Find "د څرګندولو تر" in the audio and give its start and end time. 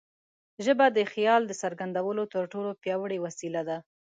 1.47-2.43